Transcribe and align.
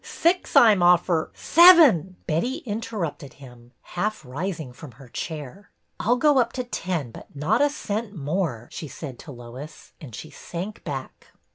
Six 0.03 0.55
I'm 0.55 0.81
offer 0.81 1.29
—"Seven!" 1.51 2.15
Betty 2.25 2.63
interrupted 2.65 3.33
him, 3.33 3.71
half 3.83 4.25
rising 4.25 4.73
from 4.73 4.93
her 4.93 5.07
chair. 5.07 5.69
I 5.99 6.09
'll 6.09 6.15
go 6.15 6.39
up 6.39 6.53
to 6.53 6.63
ten 6.63 7.11
but 7.11 7.27
not 7.35 7.61
a 7.61 7.69
cent 7.69 8.15
more," 8.15 8.67
she 8.71 8.87
said 8.87 9.19
to 9.19 9.31
Lois, 9.31 9.93
and 10.01 10.15
she 10.15 10.31
sank 10.31 10.83
back. 10.83 11.27